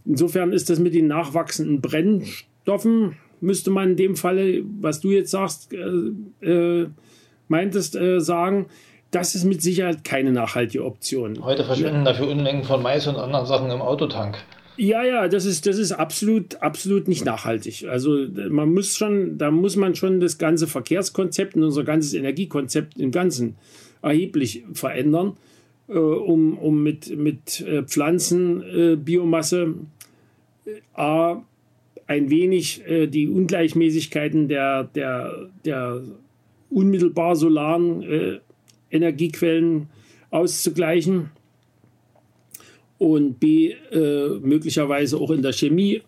insofern 0.05 0.53
ist 0.53 0.69
das 0.69 0.79
mit 0.79 0.93
den 0.93 1.07
nachwachsenden 1.07 1.81
Brennstoffen, 1.81 3.17
müsste 3.41 3.69
man 3.69 3.91
in 3.91 3.97
dem 3.97 4.15
Falle, 4.15 4.63
was 4.79 5.01
du 5.01 5.11
jetzt 5.11 5.31
sagst, 5.31 5.73
äh, 5.73 6.47
äh, 6.49 6.87
meintest, 7.49 7.97
äh, 7.97 8.21
sagen, 8.21 8.67
das 9.11 9.35
ist 9.35 9.43
mit 9.43 9.61
Sicherheit 9.61 10.05
keine 10.05 10.31
nachhaltige 10.31 10.85
Option. 10.85 11.43
Heute 11.43 11.65
verschwinden 11.65 12.05
ja. 12.05 12.13
dafür 12.13 12.29
Unmengen 12.29 12.63
von 12.63 12.81
Mais 12.81 13.07
und 13.07 13.17
anderen 13.17 13.45
Sachen 13.45 13.69
im 13.69 13.81
Autotank. 13.81 14.37
Ja, 14.77 15.03
ja, 15.03 15.27
das 15.27 15.45
ist, 15.45 15.67
das 15.67 15.77
ist 15.77 15.91
absolut, 15.91 16.61
absolut 16.61 17.07
nicht 17.07 17.25
nachhaltig. 17.25 17.87
Also 17.89 18.25
man 18.49 18.73
muss 18.73 18.97
schon, 18.97 19.37
da 19.37 19.51
muss 19.51 19.75
man 19.75 19.95
schon 19.95 20.19
das 20.19 20.37
ganze 20.37 20.67
Verkehrskonzept 20.67 21.55
und 21.55 21.63
unser 21.63 21.83
ganzes 21.83 22.13
Energiekonzept 22.13 22.97
im 22.97 23.11
Ganzen 23.11 23.55
erheblich 24.05 24.63
verändern, 24.73 25.35
äh, 25.87 25.93
um, 25.93 26.57
um 26.57 26.83
mit, 26.83 27.17
mit 27.17 27.61
äh, 27.61 27.83
Pflanzenbiomasse 27.83 29.75
äh, 30.95 31.35
ein 32.07 32.29
wenig 32.29 32.85
äh, 32.87 33.07
die 33.07 33.27
Ungleichmäßigkeiten 33.27 34.47
der, 34.47 34.83
der, 34.83 35.49
der 35.65 36.03
unmittelbar 36.69 37.35
solaren 37.35 38.03
äh, 38.03 38.39
Energiequellen 38.91 39.87
auszugleichen 40.29 41.31
und 42.97 43.39
b 43.39 43.71
äh, 43.91 44.39
möglicherweise 44.41 45.17
auch 45.17 45.31
in 45.31 45.41
der 45.41 45.53
Chemie 45.53 46.01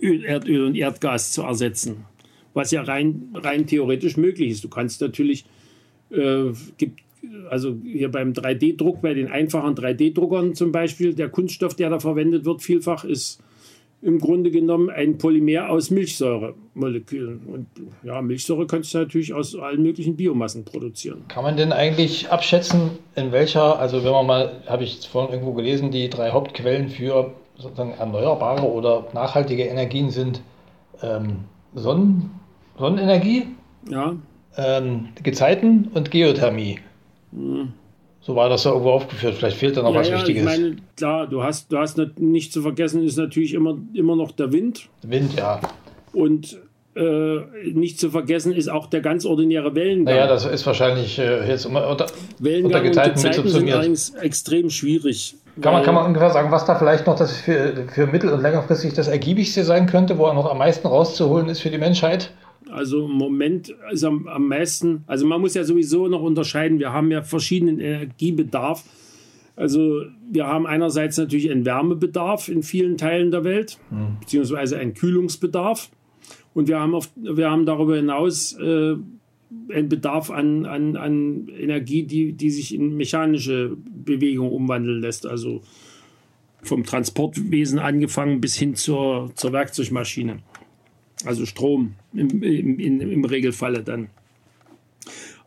Öl, 0.00 0.24
Erdöl 0.24 0.64
und 0.64 0.76
Erdgas 0.76 1.32
zu 1.32 1.42
ersetzen, 1.42 2.04
was 2.54 2.70
ja 2.70 2.82
rein, 2.82 3.28
rein 3.34 3.66
theoretisch 3.66 4.16
möglich 4.16 4.50
ist. 4.50 4.64
Du 4.64 4.68
kannst 4.68 5.00
natürlich 5.00 5.44
äh, 6.10 6.52
gibt 6.76 7.00
also 7.50 7.76
hier 7.82 8.10
beim 8.10 8.32
3D-Druck, 8.32 9.02
bei 9.02 9.14
den 9.14 9.28
einfachen 9.28 9.74
3D-Druckern 9.74 10.54
zum 10.54 10.72
Beispiel, 10.72 11.14
der 11.14 11.28
Kunststoff, 11.28 11.74
der 11.74 11.90
da 11.90 11.98
verwendet 11.98 12.44
wird, 12.44 12.62
vielfach 12.62 13.04
ist 13.04 13.40
im 14.00 14.20
Grunde 14.20 14.52
genommen 14.52 14.90
ein 14.90 15.18
Polymer 15.18 15.70
aus 15.70 15.90
Milchsäuremolekülen. 15.90 17.40
Und 17.46 17.66
ja, 18.04 18.22
Milchsäure 18.22 18.66
kannst 18.66 18.94
du 18.94 18.98
natürlich 18.98 19.34
aus 19.34 19.56
allen 19.56 19.82
möglichen 19.82 20.16
Biomassen 20.16 20.64
produzieren. 20.64 21.24
Kann 21.26 21.42
man 21.42 21.56
denn 21.56 21.72
eigentlich 21.72 22.30
abschätzen, 22.30 22.90
in 23.16 23.32
welcher, 23.32 23.78
also 23.80 24.04
wenn 24.04 24.12
man 24.12 24.26
mal, 24.26 24.62
habe 24.66 24.84
ich 24.84 25.08
vorhin 25.08 25.32
irgendwo 25.32 25.52
gelesen, 25.52 25.90
die 25.90 26.08
drei 26.08 26.30
Hauptquellen 26.30 26.90
für 26.90 27.32
sozusagen 27.56 27.90
erneuerbare 27.90 28.70
oder 28.70 29.08
nachhaltige 29.14 29.64
Energien 29.64 30.10
sind 30.10 30.42
ähm, 31.02 31.38
Sonnen, 31.74 32.30
Sonnenenergie, 32.78 33.48
ja 33.90 34.14
ähm, 34.58 35.08
Gezeiten 35.22 35.88
und 35.94 36.10
Geothermie. 36.10 36.80
Mhm. 37.32 37.72
So 38.20 38.36
war 38.36 38.50
das 38.50 38.64
ja 38.64 38.72
irgendwo 38.72 38.90
aufgeführt. 38.90 39.34
Vielleicht 39.34 39.56
fehlt 39.56 39.76
da 39.76 39.82
noch 39.82 39.94
ja, 39.94 40.00
was 40.00 40.08
ja, 40.08 40.16
Wichtiges. 40.16 40.42
Ich 40.42 40.48
meine, 40.48 40.76
klar, 40.96 41.26
du 41.26 41.42
hast, 41.42 41.72
du 41.72 41.78
hast 41.78 41.98
nicht 42.18 42.52
zu 42.52 42.60
vergessen, 42.60 43.02
ist 43.02 43.16
natürlich 43.16 43.54
immer, 43.54 43.78
immer 43.94 44.16
noch 44.16 44.32
der 44.32 44.52
Wind. 44.52 44.88
Wind, 45.02 45.38
ja. 45.38 45.60
Und 46.12 46.58
äh, 46.94 47.38
nicht 47.72 48.00
zu 48.00 48.10
vergessen 48.10 48.52
ist 48.52 48.68
auch 48.68 48.86
der 48.86 49.00
ganz 49.00 49.24
ordinäre 49.24 49.74
Wellengang. 49.74 50.14
Naja, 50.14 50.26
das 50.26 50.44
ist 50.44 50.66
wahrscheinlich 50.66 51.18
äh, 51.18 51.48
jetzt 51.48 51.64
unter, 51.64 52.06
Wellengang 52.38 52.66
unter 52.66 52.80
Gezeiten, 52.82 53.18
und 53.18 53.24
Gezeiten 53.24 53.48
sind 53.48 53.72
allerdings 53.72 54.10
extrem 54.16 54.68
schwierig. 54.68 55.36
Kann 55.60 55.72
man, 55.72 55.82
kann 55.82 55.94
man 55.94 56.06
ungefähr 56.06 56.30
sagen, 56.30 56.50
was 56.50 56.66
da 56.66 56.76
vielleicht 56.76 57.06
noch 57.06 57.16
das 57.16 57.36
für, 57.36 57.86
für 57.92 58.06
mittel- 58.06 58.32
und 58.32 58.42
längerfristig 58.42 58.94
das 58.94 59.08
ergiebigste 59.08 59.64
sein 59.64 59.86
könnte, 59.86 60.18
wo 60.18 60.26
er 60.26 60.34
noch 60.34 60.50
am 60.50 60.58
meisten 60.58 60.86
rauszuholen 60.86 61.48
ist 61.48 61.60
für 61.60 61.70
die 61.70 61.78
Menschheit? 61.78 62.30
Also 62.70 63.06
im 63.06 63.12
Moment 63.12 63.74
ist 63.90 64.04
am, 64.04 64.26
am 64.28 64.48
meisten, 64.48 65.04
also 65.06 65.26
man 65.26 65.40
muss 65.40 65.54
ja 65.54 65.64
sowieso 65.64 66.08
noch 66.08 66.22
unterscheiden, 66.22 66.78
wir 66.78 66.92
haben 66.92 67.10
ja 67.10 67.22
verschiedenen 67.22 67.80
Energiebedarf. 67.80 68.84
Also 69.56 70.04
wir 70.30 70.46
haben 70.46 70.66
einerseits 70.66 71.16
natürlich 71.16 71.50
einen 71.50 71.64
Wärmebedarf 71.64 72.48
in 72.48 72.62
vielen 72.62 72.96
Teilen 72.96 73.30
der 73.30 73.44
Welt, 73.44 73.78
mhm. 73.90 74.18
beziehungsweise 74.20 74.78
einen 74.78 74.94
Kühlungsbedarf. 74.94 75.90
Und 76.54 76.68
wir 76.68 76.78
haben, 76.78 76.94
auf, 76.94 77.10
wir 77.16 77.50
haben 77.50 77.66
darüber 77.66 77.96
hinaus 77.96 78.52
äh, 78.54 78.96
einen 79.72 79.88
Bedarf 79.88 80.30
an, 80.30 80.66
an, 80.66 80.96
an 80.96 81.48
Energie, 81.48 82.02
die, 82.02 82.32
die 82.32 82.50
sich 82.50 82.74
in 82.74 82.96
mechanische 82.96 83.76
Bewegung 84.04 84.52
umwandeln 84.52 85.00
lässt. 85.00 85.26
Also 85.26 85.62
vom 86.62 86.84
Transportwesen 86.84 87.78
angefangen 87.78 88.40
bis 88.40 88.56
hin 88.56 88.74
zur, 88.74 89.30
zur 89.34 89.52
Werkzeugmaschine. 89.52 90.38
Also 91.24 91.46
Strom 91.46 91.94
im, 92.12 92.42
im, 92.42 93.00
im 93.00 93.24
Regelfalle 93.24 93.82
dann. 93.82 94.08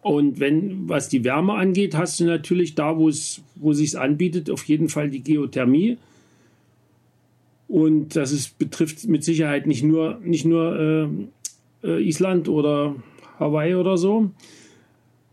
Und 0.01 0.39
wenn, 0.39 0.89
was 0.89 1.09
die 1.09 1.23
Wärme 1.23 1.53
angeht, 1.53 1.95
hast 1.95 2.19
du 2.19 2.25
natürlich 2.25 2.75
da, 2.75 2.97
wo 2.97 3.07
es, 3.07 3.41
sich 3.71 3.97
anbietet, 3.97 4.49
auf 4.49 4.63
jeden 4.63 4.89
Fall 4.89 5.09
die 5.09 5.23
Geothermie. 5.23 5.97
Und 7.67 8.15
das 8.15 8.31
ist, 8.31 8.57
betrifft 8.57 9.07
mit 9.07 9.23
Sicherheit 9.23 9.67
nicht 9.67 9.83
nur, 9.83 10.19
nicht 10.23 10.43
nur 10.43 11.09
äh, 11.83 11.87
äh, 11.87 12.03
Island 12.03 12.49
oder 12.49 12.95
Hawaii 13.39 13.75
oder 13.75 13.97
so, 13.97 14.31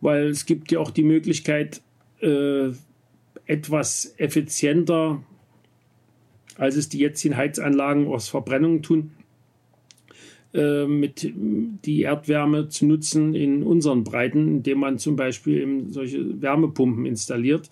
weil 0.00 0.28
es 0.28 0.46
gibt 0.46 0.70
ja 0.70 0.78
auch 0.78 0.90
die 0.90 1.02
Möglichkeit, 1.02 1.80
äh, 2.20 2.68
etwas 3.46 4.14
effizienter, 4.18 5.22
als 6.56 6.76
es 6.76 6.88
die 6.88 6.98
jetzigen 6.98 7.36
Heizanlagen 7.36 8.06
aus 8.06 8.28
Verbrennung 8.28 8.82
tun, 8.82 9.12
mit 10.52 11.30
die 11.34 12.02
Erdwärme 12.02 12.68
zu 12.68 12.86
nutzen 12.86 13.34
in 13.34 13.62
unseren 13.62 14.02
Breiten, 14.02 14.48
indem 14.48 14.78
man 14.78 14.98
zum 14.98 15.14
Beispiel 15.14 15.84
solche 15.90 16.40
Wärmepumpen 16.40 17.04
installiert. 17.04 17.68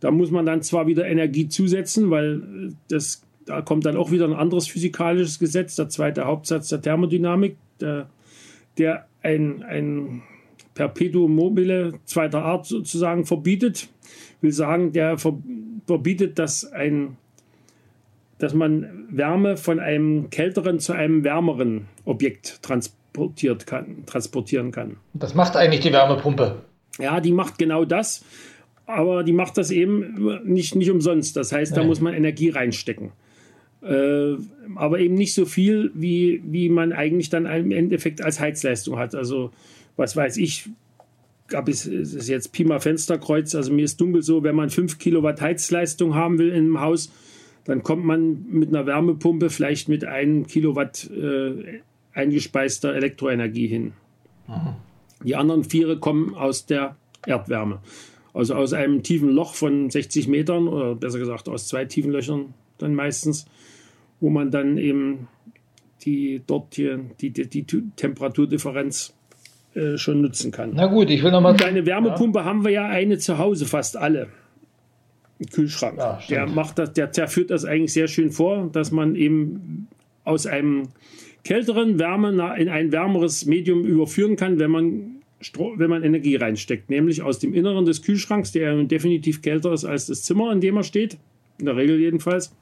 Da 0.00 0.10
muss 0.10 0.30
man 0.30 0.44
dann 0.44 0.62
zwar 0.62 0.86
wieder 0.86 1.06
Energie 1.06 1.48
zusetzen, 1.48 2.10
weil 2.10 2.74
das, 2.88 3.22
da 3.46 3.62
kommt 3.62 3.86
dann 3.86 3.96
auch 3.96 4.10
wieder 4.10 4.26
ein 4.26 4.34
anderes 4.34 4.68
physikalisches 4.68 5.38
Gesetz, 5.38 5.76
der 5.76 5.88
zweite 5.88 6.26
Hauptsatz 6.26 6.68
der 6.68 6.82
Thermodynamik, 6.82 7.56
der, 7.80 8.10
der 8.76 9.06
ein, 9.22 9.62
ein 9.62 10.22
Perpetuum 10.74 11.34
mobile 11.34 11.94
zweiter 12.04 12.42
Art 12.44 12.66
sozusagen 12.66 13.24
verbietet. 13.24 13.88
Will 14.40 14.52
sagen, 14.52 14.92
der 14.92 15.16
verbietet, 15.86 16.38
dass 16.38 16.70
ein 16.72 17.16
dass 18.42 18.54
man 18.54 19.06
Wärme 19.08 19.56
von 19.56 19.78
einem 19.78 20.28
kälteren 20.30 20.80
zu 20.80 20.92
einem 20.94 21.22
wärmeren 21.22 21.86
Objekt 22.04 22.60
transportiert 22.60 23.68
kann, 23.68 24.04
transportieren 24.04 24.72
kann. 24.72 24.96
Das 25.14 25.36
macht 25.36 25.54
eigentlich 25.54 25.82
die 25.82 25.92
Wärmepumpe. 25.92 26.56
Ja, 26.98 27.20
die 27.20 27.30
macht 27.30 27.56
genau 27.56 27.84
das, 27.84 28.24
aber 28.84 29.22
die 29.22 29.32
macht 29.32 29.58
das 29.58 29.70
eben 29.70 30.42
nicht, 30.44 30.74
nicht 30.74 30.90
umsonst. 30.90 31.36
Das 31.36 31.52
heißt, 31.52 31.70
da 31.70 31.82
Nein. 31.82 31.86
muss 31.86 32.00
man 32.00 32.14
Energie 32.14 32.48
reinstecken. 32.48 33.12
Äh, 33.80 34.34
aber 34.74 34.98
eben 34.98 35.14
nicht 35.14 35.34
so 35.34 35.44
viel, 35.44 35.92
wie, 35.94 36.42
wie 36.44 36.68
man 36.68 36.92
eigentlich 36.92 37.30
dann 37.30 37.46
im 37.46 37.70
Endeffekt 37.70 38.24
als 38.24 38.40
Heizleistung 38.40 38.98
hat. 38.98 39.14
Also, 39.14 39.52
was 39.96 40.16
weiß 40.16 40.36
ich, 40.38 40.68
gab 41.46 41.68
es 41.68 41.86
ist 41.86 42.28
jetzt 42.28 42.52
Pima 42.52 42.80
Fensterkreuz, 42.80 43.54
also 43.54 43.72
mir 43.72 43.84
ist 43.84 44.00
dunkel 44.00 44.22
so, 44.22 44.42
wenn 44.42 44.56
man 44.56 44.68
5 44.68 44.98
Kilowatt 44.98 45.40
Heizleistung 45.40 46.16
haben 46.16 46.38
will 46.38 46.48
in 46.48 46.64
einem 46.64 46.80
Haus, 46.80 47.12
dann 47.64 47.82
kommt 47.82 48.04
man 48.04 48.44
mit 48.48 48.70
einer 48.70 48.86
Wärmepumpe 48.86 49.50
vielleicht 49.50 49.88
mit 49.88 50.04
einem 50.04 50.46
Kilowatt 50.46 51.08
äh, 51.10 51.80
eingespeister 52.12 52.94
Elektroenergie 52.94 53.66
hin. 53.66 53.92
Aha. 54.48 54.76
Die 55.24 55.36
anderen 55.36 55.64
vier 55.64 55.96
kommen 55.98 56.34
aus 56.34 56.66
der 56.66 56.96
Erdwärme. 57.26 57.80
Also 58.34 58.54
aus 58.54 58.72
einem 58.72 59.02
tiefen 59.02 59.28
Loch 59.28 59.54
von 59.54 59.90
60 59.90 60.26
Metern 60.26 60.66
oder 60.66 60.94
besser 60.94 61.18
gesagt 61.18 61.48
aus 61.48 61.68
zwei 61.68 61.84
tiefen 61.84 62.10
Löchern 62.10 62.54
dann 62.78 62.94
meistens, 62.94 63.46
wo 64.20 64.30
man 64.30 64.50
dann 64.50 64.78
eben 64.78 65.28
die 66.04 66.42
dort 66.46 66.74
hier 66.74 66.98
die, 67.20 67.30
die, 67.30 67.48
die 67.48 67.64
Temperaturdifferenz 67.94 69.14
äh, 69.74 69.96
schon 69.96 70.20
nutzen 70.20 70.50
kann. 70.50 70.72
Na 70.74 70.86
gut, 70.86 71.10
ich 71.10 71.22
will 71.22 71.30
nochmal. 71.30 71.56
Eine 71.62 71.86
Wärmepumpe 71.86 72.40
ja. 72.40 72.44
haben 72.44 72.64
wir 72.64 72.72
ja 72.72 72.86
eine 72.86 73.18
zu 73.18 73.38
Hause, 73.38 73.66
fast 73.66 73.96
alle. 73.96 74.28
Kühlschrank. 75.46 75.98
Ja, 75.98 76.20
der 76.28 76.46
macht 76.46 76.78
das, 76.78 76.92
der, 76.92 77.08
der 77.08 77.28
führt 77.28 77.50
das 77.50 77.64
eigentlich 77.64 77.92
sehr 77.92 78.08
schön 78.08 78.30
vor, 78.30 78.68
dass 78.72 78.90
man 78.90 79.16
eben 79.16 79.88
aus 80.24 80.46
einem 80.46 80.88
kälteren 81.44 81.98
Wärme 81.98 82.30
in 82.58 82.68
ein 82.68 82.92
wärmeres 82.92 83.46
Medium 83.46 83.84
überführen 83.84 84.36
kann, 84.36 84.58
wenn 84.58 84.70
man, 84.70 85.22
wenn 85.76 85.90
man 85.90 86.04
Energie 86.04 86.36
reinsteckt. 86.36 86.90
Nämlich 86.90 87.22
aus 87.22 87.38
dem 87.38 87.54
Inneren 87.54 87.84
des 87.84 88.02
Kühlschranks, 88.02 88.52
der 88.52 88.84
definitiv 88.84 89.42
kälter 89.42 89.72
ist 89.72 89.84
als 89.84 90.06
das 90.06 90.22
Zimmer, 90.22 90.52
in 90.52 90.60
dem 90.60 90.76
er 90.76 90.84
steht, 90.84 91.18
in 91.58 91.66
der 91.66 91.76
Regel 91.76 91.98
jedenfalls, 91.98 92.54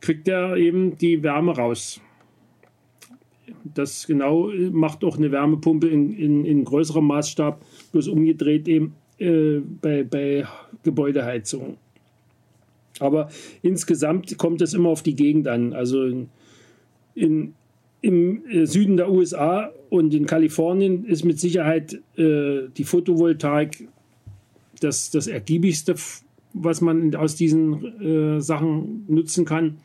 kriegt 0.00 0.26
er 0.28 0.56
eben 0.56 0.96
die 0.98 1.22
Wärme 1.22 1.54
raus. 1.54 2.00
Das 3.74 4.06
genau 4.06 4.50
macht 4.70 5.04
auch 5.04 5.16
eine 5.16 5.30
Wärmepumpe 5.30 5.88
in, 5.88 6.16
in, 6.16 6.44
in 6.44 6.64
größerem 6.64 7.06
Maßstab, 7.06 7.64
bloß 7.92 8.08
umgedreht 8.08 8.66
eben 8.66 8.94
äh, 9.18 9.60
bei, 9.80 10.02
bei 10.02 10.46
Gebäudeheizung. 10.82 11.76
Aber 13.00 13.30
insgesamt 13.62 14.36
kommt 14.38 14.60
es 14.62 14.74
immer 14.74 14.90
auf 14.90 15.02
die 15.02 15.14
Gegend 15.14 15.48
an. 15.48 15.72
Also 15.72 16.04
in, 16.04 16.28
in, 17.14 17.54
im 18.00 18.44
äh, 18.46 18.66
Süden 18.66 18.96
der 18.96 19.10
USA 19.10 19.70
und 19.90 20.14
in 20.14 20.26
Kalifornien 20.26 21.04
ist 21.04 21.24
mit 21.24 21.40
Sicherheit 21.40 22.00
äh, 22.16 22.68
die 22.76 22.84
Photovoltaik 22.84 23.88
das, 24.80 25.10
das 25.10 25.26
ergiebigste, 25.26 25.94
was 26.52 26.80
man 26.80 27.14
aus 27.14 27.36
diesen 27.36 28.36
äh, 28.36 28.40
Sachen 28.40 29.04
nutzen 29.08 29.44
kann. 29.44 29.78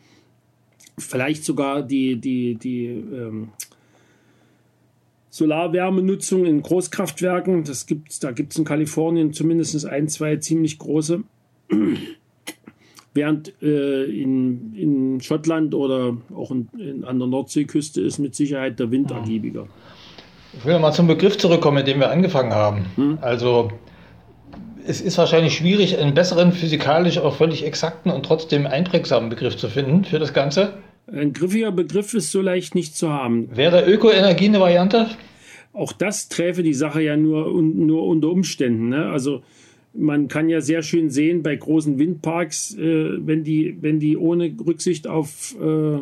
Vielleicht 0.97 1.45
sogar 1.45 1.83
die, 1.83 2.15
die, 2.15 2.55
die 2.55 2.87
ähm, 2.87 3.49
Solarwärmenutzung 5.29 6.45
in 6.45 6.63
Großkraftwerken. 6.63 7.63
Das 7.63 7.85
gibt's, 7.85 8.19
da 8.19 8.31
gibt 8.31 8.53
es 8.53 8.59
in 8.59 8.65
Kalifornien 8.65 9.33
zumindest 9.33 9.85
ein, 9.85 10.07
zwei 10.07 10.37
ziemlich 10.37 10.79
große. 10.79 11.23
Während 13.17 13.51
äh, 13.63 14.03
in, 14.03 14.75
in 14.75 15.21
Schottland 15.21 15.73
oder 15.73 16.15
auch 16.35 16.51
in, 16.51 16.69
in, 16.77 17.03
an 17.03 17.17
der 17.17 17.27
Nordseeküste 17.27 17.99
ist 17.99 18.19
mit 18.19 18.35
Sicherheit 18.35 18.79
der 18.79 18.91
Wind 18.91 19.09
ergiebiger. 19.09 19.65
Ich 20.55 20.63
will 20.65 20.77
mal 20.77 20.91
zum 20.91 21.07
Begriff 21.07 21.35
zurückkommen, 21.35 21.77
mit 21.77 21.87
dem 21.87 21.99
wir 21.99 22.11
angefangen 22.11 22.53
haben. 22.53 22.85
Hm? 22.95 23.17
Also 23.21 23.71
es 24.85 25.01
ist 25.01 25.17
wahrscheinlich 25.17 25.55
schwierig, 25.55 25.97
einen 25.97 26.13
besseren, 26.13 26.51
physikalisch 26.51 27.17
auch 27.17 27.35
völlig 27.35 27.65
exakten 27.65 28.11
und 28.11 28.23
trotzdem 28.23 28.67
einprägsamen 28.67 29.29
Begriff 29.29 29.57
zu 29.57 29.67
finden 29.67 30.05
für 30.05 30.19
das 30.19 30.35
Ganze. 30.35 30.73
Ein 31.11 31.33
griffiger 31.33 31.71
Begriff 31.71 32.13
ist 32.13 32.31
so 32.31 32.41
leicht 32.43 32.75
nicht 32.75 32.95
zu 32.95 33.09
haben. 33.11 33.49
Wäre 33.55 33.83
Ökoenergie 33.91 34.45
eine 34.45 34.59
Variante? 34.59 35.07
Auch 35.73 35.91
das 35.91 36.29
träfe 36.29 36.61
die 36.61 36.75
Sache 36.75 37.01
ja 37.01 37.17
nur, 37.17 37.51
nur 37.63 38.05
unter 38.05 38.29
Umständen. 38.29 38.89
Ne? 38.89 39.07
Also 39.07 39.41
man 39.97 40.27
kann 40.27 40.49
ja 40.49 40.61
sehr 40.61 40.83
schön 40.83 41.09
sehen 41.09 41.43
bei 41.43 41.55
großen 41.55 41.97
Windparks, 41.97 42.75
äh, 42.75 43.25
wenn, 43.25 43.43
die, 43.43 43.77
wenn 43.81 43.99
die 43.99 44.17
ohne 44.17 44.55
Rücksicht 44.65 45.07
auf 45.07 45.55
äh, 45.59 45.99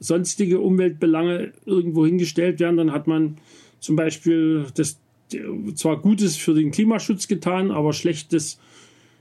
sonstige 0.00 0.60
Umweltbelange 0.60 1.52
irgendwo 1.66 2.04
hingestellt 2.06 2.60
werden, 2.60 2.76
dann 2.76 2.92
hat 2.92 3.06
man 3.06 3.38
zum 3.80 3.96
Beispiel 3.96 4.66
das 4.74 4.98
zwar 5.74 6.00
Gutes 6.00 6.36
für 6.36 6.54
den 6.54 6.70
Klimaschutz 6.70 7.28
getan, 7.28 7.70
aber 7.70 7.92
Schlechtes 7.92 8.58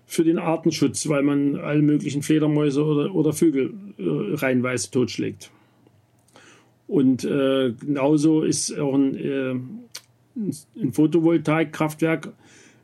für 0.06 0.24
den 0.24 0.38
Artenschutz, 0.38 1.08
weil 1.08 1.24
man 1.24 1.56
alle 1.56 1.82
möglichen 1.82 2.22
Fledermäuse 2.22 2.84
oder, 2.84 3.16
oder 3.16 3.34
Vögel 3.34 3.74
äh, 3.98 4.04
reihenweise 4.36 4.92
totschlägt. 4.92 5.52
Und 6.88 7.24
äh, 7.24 7.74
genauso 7.80 8.44
ist 8.44 8.78
auch 8.78 8.94
ein, 8.94 9.16
äh, 9.16 9.56
ein 10.36 10.94
Photovoltaikkraftwerk, 10.94 12.34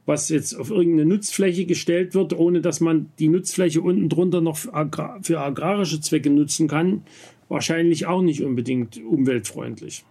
was 0.10 0.30
jetzt 0.30 0.56
auf 0.56 0.72
irgendeine 0.72 1.06
Nutzfläche 1.06 1.66
gestellt 1.66 2.16
wird, 2.16 2.34
ohne 2.34 2.62
dass 2.62 2.80
man 2.80 3.12
die 3.20 3.28
Nutzfläche 3.28 3.80
unten 3.80 4.10
drunter 4.10 4.42
noch 4.42 4.58
für, 4.58 4.74
agrar 4.74 5.20
für 5.22 5.40
agrarische 5.40 6.02
Zwecke 6.02 6.32
nutzen 6.32 6.68
kann, 6.68 7.04
wahrscheinlich 7.48 8.08
auch 8.08 8.24
nicht 8.24 8.42
unbedingt 8.44 9.00
umweltfreundlich. 9.06 10.04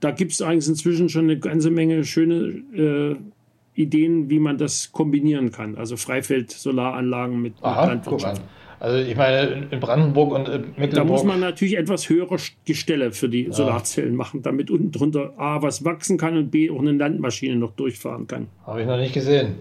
Da 0.00 0.10
gibt 0.10 0.32
es 0.32 0.42
eigentlich 0.42 0.66
inzwischen 0.66 1.08
schon 1.08 1.26
eine 1.26 1.38
ganze 1.38 1.70
Menge 1.70 2.04
schöne 2.04 2.36
äh, 2.74 3.80
Ideen, 3.80 4.30
wie 4.30 4.40
man 4.40 4.58
das 4.58 4.90
kombinieren 4.90 5.52
kann. 5.52 5.76
Also 5.76 5.96
Freifeld-Solaranlagen 5.96 7.40
mit, 7.40 7.54
Aha, 7.62 7.82
mit 7.82 7.90
Landwirtschaft. 7.90 8.42
Also 8.80 8.98
ich 8.98 9.16
meine, 9.16 9.66
in 9.70 9.80
Brandenburg 9.80 10.32
und 10.32 10.48
Mecklenburg... 10.48 10.92
Da 10.92 11.04
muss 11.04 11.24
man 11.24 11.40
natürlich 11.40 11.76
etwas 11.76 12.08
höhere 12.08 12.36
Gestelle 12.64 13.12
für 13.12 13.28
die 13.28 13.44
ja. 13.44 13.52
Solarzellen 13.52 14.14
machen, 14.14 14.42
damit 14.42 14.70
unten 14.70 14.92
drunter 14.92 15.32
A 15.36 15.62
was 15.62 15.84
wachsen 15.84 16.16
kann 16.16 16.36
und 16.36 16.50
B 16.50 16.70
auch 16.70 16.78
eine 16.78 16.92
Landmaschine 16.92 17.56
noch 17.56 17.72
durchfahren 17.72 18.26
kann. 18.26 18.46
Habe 18.66 18.82
ich 18.82 18.86
noch 18.86 18.98
nicht 18.98 19.14
gesehen. 19.14 19.56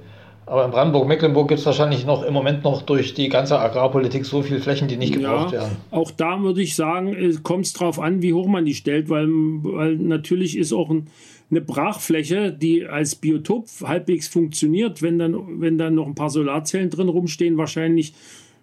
Aber 0.48 0.64
in 0.64 0.72
Brandenburg, 0.72 1.10
Mecklenburg 1.10 1.50
gibt 1.50 1.60
es 1.60 1.66
wahrscheinlich 1.66 2.06
noch 2.06 2.24
im 2.24 2.34
Moment 2.34 2.64
noch 2.64 2.82
durch 2.84 3.14
die 3.14 3.28
ganze 3.28 3.60
Agrarpolitik 3.60 4.26
so 4.26 4.42
viele 4.42 4.62
Flächen, 4.62 4.88
die 4.88 4.96
nicht 4.96 5.14
gebraucht 5.14 5.52
ja, 5.52 5.60
werden. 5.60 5.78
Auch 5.92 6.10
da 6.10 6.42
würde 6.42 6.62
ich 6.62 6.74
sagen, 6.74 7.44
kommt 7.44 7.66
es 7.66 7.74
darauf 7.74 8.00
an, 8.00 8.22
wie 8.22 8.34
hoch 8.34 8.48
man 8.48 8.64
die 8.64 8.74
stellt, 8.74 9.10
weil, 9.10 9.28
weil 9.28 9.98
natürlich 9.98 10.58
ist 10.58 10.72
auch 10.72 10.90
ein, 10.90 11.08
eine 11.52 11.60
Brachfläche, 11.60 12.54
die 12.54 12.86
als 12.86 13.16
Biotop 13.16 13.66
halbwegs 13.84 14.30
funktioniert, 14.30 15.02
wenn 15.02 15.20
dann, 15.20 15.60
wenn 15.60 15.78
dann 15.78 15.96
noch 15.96 16.08
ein 16.08 16.16
paar 16.16 16.30
Solarzellen 16.30 16.92
drin 16.92 17.10
rumstehen, 17.10 17.58
wahrscheinlich 17.58 18.14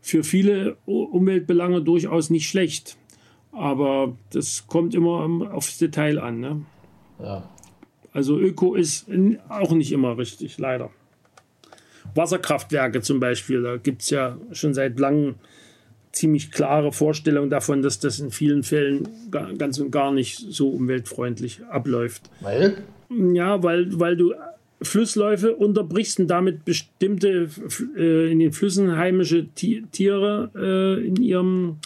für 0.05 0.23
viele 0.23 0.77
Umweltbelange 0.85 1.81
durchaus 1.81 2.29
nicht 2.29 2.47
schlecht. 2.47 2.99
Aber 3.53 4.19
das 4.33 4.67
kommt 4.67 4.95
immer 4.95 5.51
aufs 5.55 5.79
Detail 5.79 6.19
an. 6.19 6.41
Ne? 6.41 6.63
Ja. 7.23 7.49
Also 8.13 8.39
Öko 8.39 8.75
ist 8.75 9.07
auch 9.49 9.73
nicht 9.73 9.93
immer 9.93 10.19
richtig, 10.19 10.59
leider. 10.59 10.91
Wasserkraftwerke 12.15 13.01
zum 13.01 13.19
Beispiel, 13.19 13.63
da 13.63 13.79
gibt 13.79 14.03
es 14.03 14.11
ja 14.11 14.37
schon 14.53 14.75
seit 14.75 15.01
langem 15.01 15.37
ziemlich 16.13 16.53
klare 16.53 16.93
Vorstellungen 16.93 17.49
davon, 17.49 17.81
dass 17.81 17.99
das 17.99 18.21
in 18.21 18.31
vielen 18.31 18.63
Fällen 18.63 19.09
ganz 19.31 19.79
und 19.79 19.91
gar 19.91 20.13
nicht 20.13 20.37
so 20.37 20.69
umweltfreundlich 20.69 21.65
abläuft. 21.65 22.31
Weil? 22.41 22.85
Ja, 23.09 23.63
weil, 23.63 23.99
weil 23.99 24.17
du 24.17 24.35
Flussläufe 24.85 25.55
unterbrichst 25.55 26.21
und 26.21 26.29
damit 26.29 26.65
bestimmte 26.65 27.49
äh, 27.97 28.31
in 28.31 28.39
den 28.39 28.53
Flüssen 28.53 28.97
heimische 28.97 29.49
Tiere 29.55 30.51
äh, 30.55 31.07
in, 31.07 31.17
ihrem, 31.17 31.77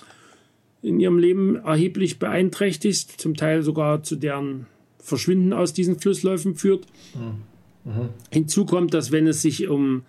in 0.82 1.00
ihrem 1.00 1.18
Leben 1.18 1.56
erheblich 1.56 2.18
beeinträchtigst, 2.18 3.20
zum 3.20 3.36
Teil 3.36 3.62
sogar 3.62 4.02
zu 4.02 4.16
deren 4.16 4.66
Verschwinden 4.98 5.52
aus 5.52 5.72
diesen 5.72 5.98
Flussläufen 5.98 6.54
führt. 6.54 6.86
Mhm. 7.14 7.92
Mhm. 7.92 8.08
Hinzu 8.30 8.66
kommt, 8.66 8.94
dass 8.94 9.12
wenn 9.12 9.26
es 9.26 9.42
sich 9.42 9.68
um 9.68 10.02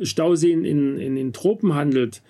Stauseen 0.00 0.64
in, 0.64 0.98
in 0.98 1.14
den 1.14 1.32
Tropen 1.32 1.74
handelt, 1.74 2.22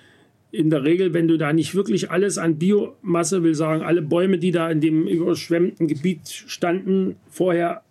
in 0.54 0.70
der 0.70 0.84
Regel, 0.84 1.12
wenn 1.14 1.26
du 1.26 1.36
da 1.36 1.52
nicht 1.52 1.74
wirklich 1.74 2.12
alles 2.12 2.38
an 2.38 2.58
Biomasse, 2.58 3.42
will 3.42 3.56
sagen, 3.56 3.82
alle 3.82 4.02
Bäume, 4.02 4.38
die 4.38 4.52
da 4.52 4.70
in 4.70 4.80
dem 4.80 5.08
überschwemmten 5.08 5.88
Gebiet 5.88 6.28
standen, 6.28 7.16
vorher 7.28 7.82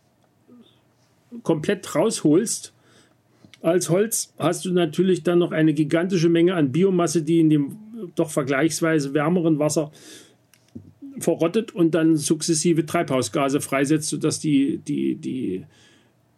komplett 1.42 1.96
rausholst. 1.96 2.74
Als 3.62 3.90
Holz, 3.90 4.34
hast 4.38 4.66
du 4.66 4.74
natürlich 4.74 5.24
dann 5.24 5.40
noch 5.40 5.52
eine 5.52 5.74
gigantische 5.74 6.30
Menge 6.30 6.56
an 6.56 6.72
Biomasse, 6.72 7.22
die 7.22 7.40
in 7.40 7.50
dem 7.50 7.78
doch 8.16 8.30
vergleichsweise 8.30 9.14
wärmeren 9.14 9.60
Wasser 9.60 9.92
verrottet 11.20 11.74
und 11.74 11.96
dann 11.96 12.18
sukzessive 12.18 12.86
Treibhausgase 12.86 13.62
freisetzt, 13.62 14.10
sodass 14.10 14.40
die, 14.40 14.80
die, 14.80 15.16
die 15.16 15.66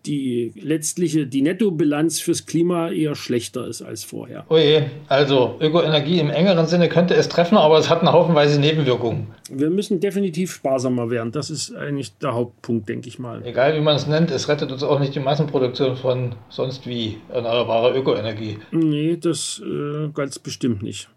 die 0.06 0.54
letztliche, 0.56 1.28
die 1.28 1.42
Nettobilanz 1.42 2.20
fürs 2.20 2.46
Klima 2.46 2.90
eher 2.90 3.16
schlechter 3.16 3.68
ist 3.68 3.82
als 3.82 4.04
vorher. 4.04 4.46
Oje, 4.50 4.90
also 5.08 5.56
Ökoenergie 5.60 6.20
im 6.20 6.30
engeren 6.30 6.68
Sinne 6.68 6.90
könnte 6.90 7.16
es 7.16 7.30
treffen, 7.30 7.58
aber 7.58 7.78
es 7.78 7.90
hat 7.90 8.02
eine 8.02 8.12
Haufenweise 8.12 8.60
Nebenwirkungen. 8.60 9.28
Wir 9.50 9.70
müssen 9.70 10.00
definitiv 10.00 10.52
sparsamer 10.52 11.10
werden. 11.10 11.32
Das 11.32 11.50
ist 11.50 11.76
eigentlich 11.76 12.18
der 12.18 12.34
Hauptpunkt, 12.34 12.90
denke 12.90 13.08
ich 13.08 13.20
mal. 13.20 13.46
Egal 13.46 13.76
wie 13.76 13.82
man 13.82 13.96
es 13.96 14.08
nennt, 14.08 14.32
es 14.32 14.48
rettet 14.48 14.72
uns 14.72 14.84
auch 14.84 15.00
nicht 15.00 15.16
die 15.16 15.20
Massenproduktion 15.20 15.98
von 15.98 16.36
sonst 16.50 16.88
wie 16.88 17.18
erneuerbarer 17.34 17.96
Ökoenergie. 17.96 18.58
Nee, 18.72 19.18
das 19.18 19.62
äh, 19.66 20.10
ganz 20.14 20.40
bestimmt 20.40 20.84
nicht. 20.84 21.10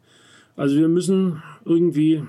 Also 0.56 0.76
wir 0.76 0.88
müssen 0.88 1.42
irgendwie 1.64 2.22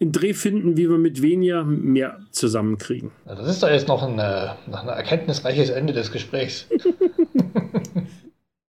einen 0.00 0.12
Dreh 0.12 0.34
finden, 0.34 0.76
wie 0.76 0.88
wir 0.88 0.98
mit 0.98 1.22
weniger 1.22 1.64
mehr 1.64 2.18
zusammenkriegen. 2.30 3.10
Das 3.26 3.48
ist 3.48 3.62
doch 3.62 3.70
jetzt 3.70 3.88
noch 3.88 4.02
ein, 4.02 4.16
noch 4.16 4.82
ein 4.82 4.88
erkenntnisreiches 4.88 5.70
Ende 5.70 5.92
des 5.92 6.12
Gesprächs. 6.12 6.66